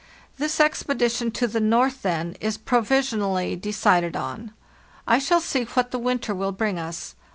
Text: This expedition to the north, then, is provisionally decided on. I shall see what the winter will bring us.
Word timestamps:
This 0.39 0.59
expedition 0.59 1.29
to 1.33 1.45
the 1.45 1.59
north, 1.59 2.01
then, 2.01 2.35
is 2.41 2.57
provisionally 2.57 3.55
decided 3.55 4.15
on. 4.15 4.51
I 5.05 5.19
shall 5.19 5.39
see 5.41 5.61
what 5.65 5.91
the 5.91 5.99
winter 5.99 6.33
will 6.33 6.51
bring 6.53 6.79
us. 6.79 7.13